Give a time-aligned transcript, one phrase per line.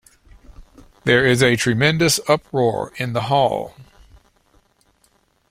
[1.03, 3.75] There is a tremendous uproar in the hall.